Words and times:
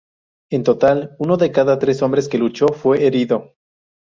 En 0.51 0.63
total, 0.63 1.15
uno 1.19 1.37
de 1.37 1.51
cada 1.51 1.77
tres 1.77 2.01
hombres 2.01 2.27
que 2.27 2.39
luchó 2.39 2.69
fue 2.69 3.05
herido. 3.05 3.53